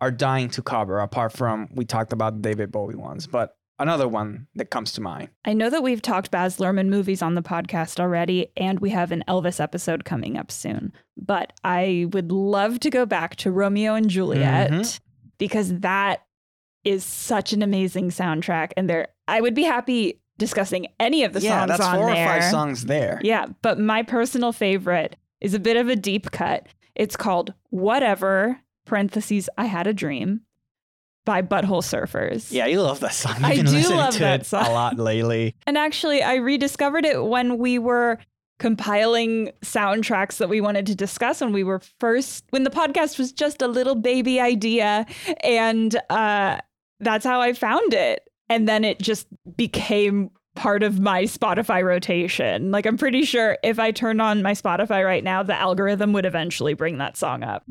are 0.00 0.10
dying 0.10 0.48
to 0.50 0.62
cover 0.62 1.00
apart 1.00 1.32
from 1.32 1.68
we 1.74 1.84
talked 1.84 2.12
about 2.12 2.40
David 2.40 2.70
Bowie 2.70 2.94
ones, 2.94 3.26
but 3.26 3.57
another 3.78 4.08
one 4.08 4.46
that 4.54 4.70
comes 4.70 4.92
to 4.92 5.00
mind. 5.00 5.28
I 5.44 5.52
know 5.52 5.70
that 5.70 5.82
we've 5.82 6.02
talked 6.02 6.30
Baz 6.30 6.58
Luhrmann 6.58 6.88
movies 6.88 7.22
on 7.22 7.34
the 7.34 7.42
podcast 7.42 8.00
already, 8.00 8.48
and 8.56 8.80
we 8.80 8.90
have 8.90 9.12
an 9.12 9.24
Elvis 9.28 9.60
episode 9.60 10.04
coming 10.04 10.36
up 10.36 10.50
soon. 10.50 10.92
But 11.16 11.52
I 11.64 12.06
would 12.12 12.32
love 12.32 12.80
to 12.80 12.90
go 12.90 13.06
back 13.06 13.36
to 13.36 13.50
Romeo 13.50 13.94
and 13.94 14.08
Juliet 14.10 14.70
Mhm. 14.70 15.00
because 15.38 15.78
that 15.80 16.24
is 16.84 17.04
such 17.04 17.52
an 17.52 17.62
amazing 17.62 18.08
soundtrack. 18.10 18.72
And 18.76 18.88
there, 18.88 19.08
I 19.26 19.40
would 19.40 19.54
be 19.54 19.64
happy 19.64 20.20
discussing 20.38 20.86
any 21.00 21.24
of 21.24 21.32
the 21.32 21.40
yeah, 21.40 21.60
songs 21.66 21.68
that's 21.70 21.84
on 21.88 21.96
four 21.96 22.10
there. 22.14 22.24
or 22.36 22.40
five 22.40 22.50
songs 22.50 22.84
there. 22.84 23.20
Yeah, 23.24 23.46
but 23.62 23.78
my 23.78 24.02
personal 24.02 24.52
favorite 24.52 25.16
is 25.40 25.52
a 25.54 25.58
bit 25.58 25.76
of 25.76 25.88
a 25.88 25.96
deep 25.96 26.30
cut. 26.30 26.66
It's 26.94 27.16
called 27.16 27.52
Whatever 27.70 28.60
(parentheses 28.86 29.48
I 29.58 29.64
Had 29.66 29.86
a 29.86 29.92
Dream) 29.92 30.42
by 31.24 31.42
Butthole 31.42 31.82
Surfers. 31.82 32.50
Yeah, 32.50 32.66
you 32.66 32.80
love 32.80 33.00
that 33.00 33.12
song. 33.14 33.34
You've 33.36 33.44
I 33.44 33.54
do 33.56 33.62
listening 33.62 33.98
love 33.98 34.12
to 34.14 34.18
that 34.20 34.40
it 34.40 34.46
song. 34.46 34.66
a 34.66 34.70
lot 34.70 34.96
lately. 34.98 35.54
And 35.66 35.76
actually, 35.76 36.22
I 36.22 36.36
rediscovered 36.36 37.04
it 37.04 37.22
when 37.24 37.58
we 37.58 37.78
were 37.78 38.18
compiling 38.58 39.52
soundtracks 39.62 40.38
that 40.38 40.48
we 40.48 40.60
wanted 40.60 40.86
to 40.86 40.94
discuss 40.94 41.40
when 41.40 41.52
we 41.52 41.62
were 41.62 41.80
first, 42.00 42.44
when 42.50 42.64
the 42.64 42.70
podcast 42.70 43.18
was 43.18 43.30
just 43.32 43.62
a 43.62 43.68
little 43.68 43.94
baby 43.94 44.40
idea. 44.40 45.06
And 45.44 45.94
uh, 46.10 46.58
that's 47.00 47.24
how 47.24 47.40
I 47.40 47.52
found 47.52 47.94
it. 47.94 48.28
And 48.48 48.66
then 48.66 48.84
it 48.84 48.98
just 48.98 49.26
became 49.56 50.30
part 50.56 50.82
of 50.82 50.98
my 50.98 51.22
Spotify 51.24 51.84
rotation. 51.84 52.72
Like, 52.72 52.84
I'm 52.86 52.96
pretty 52.96 53.22
sure 53.22 53.58
if 53.62 53.78
I 53.78 53.92
turned 53.92 54.20
on 54.20 54.42
my 54.42 54.52
Spotify 54.52 55.04
right 55.04 55.22
now, 55.22 55.42
the 55.44 55.54
algorithm 55.54 56.12
would 56.14 56.26
eventually 56.26 56.74
bring 56.74 56.98
that 56.98 57.16
song 57.16 57.44
up. 57.44 57.64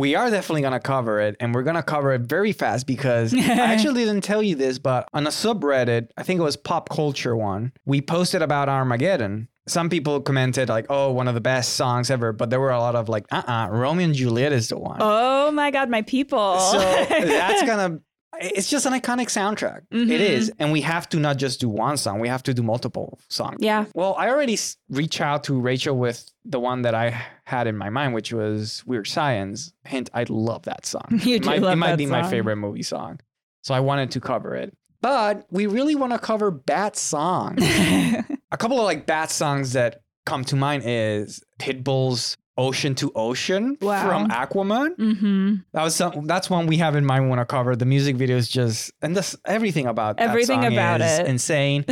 We 0.00 0.14
are 0.14 0.30
definitely 0.30 0.62
going 0.62 0.72
to 0.72 0.80
cover 0.80 1.20
it, 1.20 1.36
and 1.40 1.54
we're 1.54 1.62
going 1.62 1.76
to 1.76 1.82
cover 1.82 2.14
it 2.14 2.22
very 2.22 2.52
fast 2.52 2.86
because 2.86 3.34
I 3.36 3.38
actually 3.38 4.06
didn't 4.06 4.22
tell 4.22 4.42
you 4.42 4.54
this, 4.54 4.78
but 4.78 5.06
on 5.12 5.26
a 5.26 5.30
subreddit, 5.30 6.08
I 6.16 6.22
think 6.22 6.40
it 6.40 6.42
was 6.42 6.56
Pop 6.56 6.88
Culture 6.88 7.36
one, 7.36 7.72
we 7.84 8.00
posted 8.00 8.40
about 8.40 8.70
Armageddon. 8.70 9.48
Some 9.68 9.90
people 9.90 10.22
commented, 10.22 10.70
like, 10.70 10.86
oh, 10.88 11.12
one 11.12 11.28
of 11.28 11.34
the 11.34 11.42
best 11.42 11.74
songs 11.74 12.10
ever, 12.10 12.32
but 12.32 12.48
there 12.48 12.60
were 12.60 12.70
a 12.70 12.78
lot 12.78 12.96
of 12.96 13.10
like, 13.10 13.26
uh 13.30 13.42
uh 13.46 13.68
Romeo 13.70 14.06
and 14.06 14.14
Juliet 14.14 14.54
is 14.54 14.70
the 14.70 14.78
one. 14.78 14.96
Oh 15.02 15.50
my 15.50 15.70
God, 15.70 15.90
my 15.90 16.00
people. 16.00 16.58
So 16.58 16.78
that's 17.10 17.62
gonna. 17.64 18.00
It's 18.40 18.70
just 18.70 18.86
an 18.86 18.92
iconic 18.94 19.26
soundtrack. 19.26 19.82
Mm-hmm. 19.92 20.10
It 20.10 20.20
is, 20.20 20.52
and 20.58 20.72
we 20.72 20.80
have 20.80 21.08
to 21.10 21.18
not 21.18 21.36
just 21.36 21.60
do 21.60 21.68
one 21.68 21.96
song; 21.96 22.20
we 22.20 22.28
have 22.28 22.42
to 22.44 22.54
do 22.54 22.62
multiple 22.62 23.18
songs. 23.28 23.58
Yeah. 23.60 23.84
Well, 23.94 24.14
I 24.18 24.28
already 24.30 24.54
s- 24.54 24.76
reached 24.88 25.20
out 25.20 25.44
to 25.44 25.60
Rachel 25.60 25.96
with 25.96 26.30
the 26.44 26.58
one 26.58 26.82
that 26.82 26.94
I 26.94 27.22
had 27.44 27.66
in 27.66 27.76
my 27.76 27.90
mind, 27.90 28.14
which 28.14 28.32
was 28.32 28.82
Weird 28.86 29.06
Science. 29.06 29.72
Hint: 29.84 30.08
I 30.14 30.24
love 30.28 30.62
that 30.62 30.86
song. 30.86 31.04
You 31.22 31.36
it 31.36 31.42
do 31.42 31.48
might, 31.50 31.60
love 31.62 31.72
it 31.74 31.76
might 31.76 31.96
be 31.96 32.06
my 32.06 32.28
favorite 32.28 32.56
movie 32.56 32.82
song, 32.82 33.20
so 33.62 33.74
I 33.74 33.80
wanted 33.80 34.10
to 34.12 34.20
cover 34.20 34.54
it. 34.54 34.74
But 35.02 35.46
we 35.50 35.66
really 35.66 35.94
want 35.94 36.12
to 36.12 36.18
cover 36.18 36.50
bad 36.50 36.96
songs. 36.96 37.62
a 37.62 38.56
couple 38.58 38.78
of 38.78 38.84
like 38.84 39.06
bad 39.06 39.30
songs 39.30 39.72
that 39.74 40.02
come 40.26 40.44
to 40.44 40.56
mind 40.56 40.82
is 40.86 41.42
Pitbull's 41.58 42.36
"Ocean 42.66 42.94
to 42.96 43.10
Ocean" 43.14 43.76
Wow. 43.80 44.06
from 44.06 44.28
Aquaman. 44.30 44.90
hmm 44.96 45.54
That 45.72 45.82
was 45.82 45.94
some, 45.96 46.26
that's 46.26 46.48
one 46.50 46.66
we 46.66 46.76
have 46.78 46.94
in 46.96 47.04
mind 47.06 47.30
when 47.30 47.38
I 47.38 47.44
cover. 47.44 47.74
The 47.76 47.86
music 47.86 48.16
video 48.16 48.36
is 48.36 48.48
just 48.48 48.92
and 49.02 49.16
this 49.16 49.34
everything 49.44 49.86
about 49.86 50.16
that 50.18 50.28
Everything 50.28 50.62
song 50.62 50.72
about 50.72 51.00
is 51.00 51.18
it. 51.20 51.26
insane. 51.26 51.84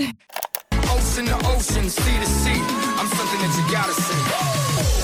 Ocean 0.95 1.27
to 1.27 1.37
ocean, 1.55 1.89
sea 1.89 2.19
to 2.23 2.27
sea. 2.27 2.61
I'm 3.01 3.09
something 3.19 3.41
that 3.45 3.53
you 3.59 3.65
gotta 3.73 3.93
see. 4.07 4.23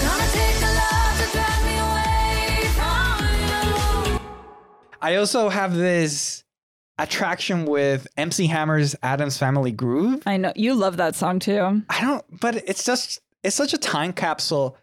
Gonna 0.04 0.28
take 0.38 0.58
a 0.68 0.72
love 0.82 1.14
to 1.20 1.26
drive 1.36 1.62
me 1.68 1.76
away 1.86 2.68
from 2.78 4.12
you. 4.12 4.20
I 5.02 5.16
also 5.16 5.48
have 5.48 5.74
this 5.74 6.44
attraction 6.98 7.64
with 7.66 8.06
MC 8.16 8.46
Hammer's 8.46 8.94
Addams 9.02 9.36
Family 9.38 9.72
Groove. 9.72 10.22
I 10.26 10.36
know 10.36 10.52
you 10.54 10.74
love 10.74 10.96
that 10.98 11.14
song 11.16 11.38
too. 11.40 11.82
I 11.88 12.00
don't, 12.00 12.24
but 12.40 12.56
it's 12.68 12.84
just 12.84 13.18
it's 13.42 13.56
such 13.56 13.72
a 13.74 13.78
time 13.78 14.12
capsule. 14.12 14.76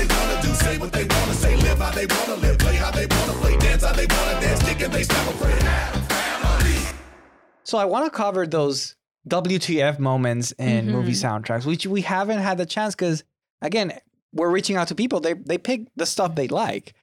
They 0.00 0.06
do 0.06 0.14
what 0.14 0.22
they 0.22 0.24
wanna 0.24 0.42
do, 0.42 0.54
say 0.54 0.78
what 0.78 0.92
they 0.92 1.04
wanna 1.04 1.34
say, 1.34 1.56
live 1.56 1.78
how 1.78 1.90
they 1.90 2.06
wanna 2.06 2.36
live, 2.36 2.58
play 2.58 2.76
how 2.76 2.90
they 2.90 3.06
wanna 3.06 3.32
play, 3.34 3.56
dance 3.58 3.84
how 3.84 3.92
they 3.92 4.06
wanna 4.06 4.40
dance, 4.40 4.60
stick 4.60 4.80
and 4.80 4.92
they 4.94 5.02
stop 5.02 5.28
afraid. 5.34 6.94
So 7.64 7.76
I 7.76 7.84
want 7.84 8.06
to 8.06 8.10
cover 8.10 8.46
those 8.46 8.96
WTF 9.28 9.98
moments 9.98 10.52
in 10.52 10.86
mm-hmm. 10.86 10.92
movie 10.96 11.12
soundtracks, 11.12 11.66
which 11.66 11.86
we 11.86 12.00
haven't 12.00 12.38
had 12.38 12.56
the 12.56 12.64
chance 12.64 12.94
because 12.94 13.24
again, 13.60 13.92
we're 14.32 14.48
reaching 14.48 14.76
out 14.76 14.88
to 14.88 14.94
people. 14.94 15.20
They 15.20 15.34
they 15.34 15.58
pick 15.58 15.82
the 15.96 16.06
stuff 16.06 16.34
they 16.34 16.48
like. 16.48 16.94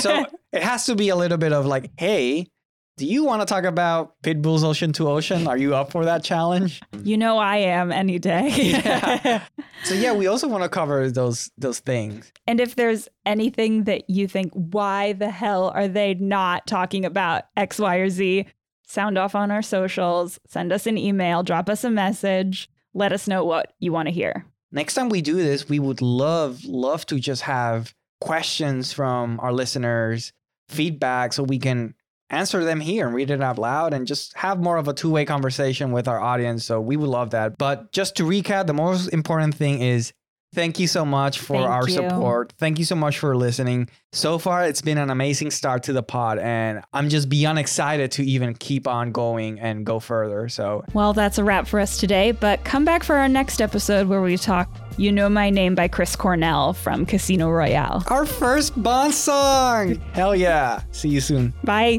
So 0.00 0.26
it 0.52 0.62
has 0.62 0.84
to 0.84 0.94
be 0.94 1.08
a 1.08 1.16
little 1.16 1.38
bit 1.38 1.54
of 1.54 1.64
like, 1.64 1.92
hey, 1.96 2.48
do 2.96 3.06
you 3.06 3.24
want 3.24 3.42
to 3.42 3.46
talk 3.46 3.64
about 3.64 4.14
Pitbull's 4.22 4.62
Ocean 4.62 4.92
to 4.94 5.08
Ocean? 5.08 5.48
Are 5.48 5.56
you 5.56 5.74
up 5.74 5.90
for 5.90 6.04
that 6.04 6.22
challenge? 6.22 6.80
You 7.02 7.16
know 7.16 7.38
I 7.38 7.56
am 7.56 7.90
any 7.90 8.18
day. 8.18 8.48
Yeah. 8.50 9.42
So 9.84 9.92
yeah, 9.94 10.14
we 10.14 10.26
also 10.26 10.48
want 10.48 10.62
to 10.62 10.68
cover 10.70 11.10
those 11.10 11.50
those 11.58 11.78
things. 11.78 12.32
and 12.46 12.58
if 12.58 12.74
there's 12.74 13.06
anything 13.26 13.84
that 13.84 14.08
you 14.08 14.26
think, 14.26 14.50
why 14.54 15.12
the 15.12 15.28
hell 15.28 15.70
are 15.74 15.88
they 15.88 16.14
not 16.14 16.66
talking 16.66 17.04
about 17.04 17.44
X, 17.54 17.78
Y, 17.78 17.96
or 17.96 18.08
Z? 18.08 18.46
Sound 18.86 19.18
off 19.18 19.34
on 19.34 19.50
our 19.50 19.60
socials, 19.60 20.40
send 20.46 20.72
us 20.72 20.86
an 20.86 20.96
email, 20.96 21.42
drop 21.42 21.68
us 21.68 21.84
a 21.84 21.90
message, 21.90 22.70
let 22.94 23.12
us 23.12 23.28
know 23.28 23.44
what 23.44 23.74
you 23.78 23.92
want 23.92 24.08
to 24.08 24.12
hear. 24.14 24.46
Next 24.72 24.94
time 24.94 25.10
we 25.10 25.20
do 25.20 25.36
this, 25.36 25.68
we 25.68 25.78
would 25.78 26.00
love 26.00 26.64
love 26.64 27.04
to 27.06 27.18
just 27.20 27.42
have 27.42 27.92
questions 28.22 28.90
from 28.90 29.38
our 29.40 29.52
listeners, 29.52 30.32
feedback 30.70 31.34
so 31.34 31.42
we 31.42 31.58
can 31.58 31.94
answer 32.34 32.64
them 32.64 32.80
here 32.80 33.06
and 33.06 33.14
read 33.14 33.30
it 33.30 33.40
out 33.40 33.58
loud 33.58 33.94
and 33.94 34.06
just 34.06 34.36
have 34.36 34.60
more 34.60 34.76
of 34.76 34.88
a 34.88 34.92
two-way 34.92 35.24
conversation 35.24 35.92
with 35.92 36.08
our 36.08 36.20
audience. 36.20 36.64
So 36.64 36.80
we 36.80 36.96
would 36.96 37.08
love 37.08 37.30
that. 37.30 37.56
But 37.58 37.92
just 37.92 38.16
to 38.16 38.24
recap, 38.24 38.66
the 38.66 38.74
most 38.74 39.08
important 39.08 39.54
thing 39.54 39.80
is 39.80 40.12
thank 40.54 40.78
you 40.78 40.86
so 40.86 41.04
much 41.04 41.40
for 41.40 41.56
Thank 41.56 41.68
our 41.68 41.88
you. 41.88 41.94
support. 41.94 42.52
Thank 42.58 42.78
you 42.78 42.84
so 42.84 42.94
much 42.94 43.18
for 43.18 43.36
listening. 43.36 43.88
So 44.12 44.38
far, 44.38 44.64
it's 44.64 44.80
been 44.82 44.98
an 44.98 45.10
amazing 45.10 45.50
start 45.50 45.82
to 45.84 45.92
the 45.92 46.02
pod, 46.04 46.38
and 46.38 46.80
I'm 46.92 47.08
just 47.08 47.28
beyond 47.28 47.58
excited 47.58 48.12
to 48.12 48.22
even 48.24 48.54
keep 48.54 48.86
on 48.86 49.10
going 49.10 49.58
and 49.58 49.84
go 49.84 49.98
further. 49.98 50.48
So 50.48 50.84
Well, 50.94 51.12
that's 51.12 51.38
a 51.38 51.44
wrap 51.44 51.66
for 51.66 51.80
us 51.80 51.98
today, 51.98 52.30
but 52.30 52.62
come 52.62 52.84
back 52.84 53.02
for 53.02 53.16
our 53.16 53.26
next 53.28 53.60
episode 53.60 54.06
where 54.06 54.22
we 54.22 54.36
talk 54.36 54.72
You 54.96 55.10
Know 55.10 55.28
My 55.28 55.50
Name 55.50 55.74
by 55.74 55.88
Chris 55.88 56.14
Cornell 56.14 56.72
from 56.72 57.04
Casino 57.04 57.50
Royale. 57.50 58.04
our 58.06 58.24
first 58.24 58.80
Bond 58.80 59.12
song. 59.12 59.96
Hell 60.12 60.36
yeah. 60.36 60.82
See 60.92 61.08
you 61.08 61.20
soon. 61.20 61.52
Bye. 61.64 61.98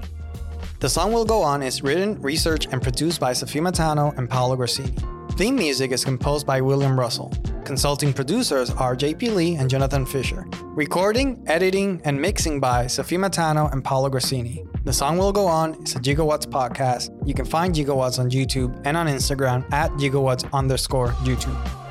The 0.79 0.89
Song 0.89 1.13
Will 1.13 1.23
Go 1.23 1.41
On 1.41 1.63
is 1.63 1.81
written, 1.81 2.21
researched, 2.21 2.67
and 2.73 2.81
produced 2.81 3.19
by 3.19 3.31
Sofia 3.31 3.61
Matano 3.61 4.15
and 4.17 4.29
Paolo 4.29 4.57
Grassini. 4.57 4.93
Theme 5.31 5.55
music 5.55 5.91
is 5.91 6.03
composed 6.03 6.45
by 6.45 6.59
William 6.59 6.99
Russell. 6.99 7.33
Consulting 7.63 8.11
producers 8.11 8.69
are 8.71 8.95
JP 8.95 9.35
Lee 9.35 9.55
and 9.55 9.69
Jonathan 9.69 10.05
Fisher. 10.05 10.45
Recording, 10.63 11.41
editing, 11.47 12.01
and 12.03 12.21
mixing 12.21 12.59
by 12.59 12.87
Sofia 12.87 13.17
Matano 13.17 13.71
and 13.71 13.83
Paolo 13.85 14.09
Grassini. 14.09 14.65
The 14.83 14.93
Song 14.93 15.17
Will 15.17 15.31
Go 15.31 15.47
On 15.47 15.81
is 15.81 15.95
a 15.95 15.99
Gigawatts 15.99 16.45
podcast. 16.45 17.09
You 17.25 17.33
can 17.33 17.45
find 17.45 17.73
Gigawatts 17.73 18.19
on 18.19 18.29
YouTube 18.29 18.79
and 18.85 18.97
on 18.97 19.07
Instagram 19.07 19.71
at 19.71 19.91
Gigawatts 19.91 20.51
underscore 20.51 21.09
YouTube. 21.23 21.84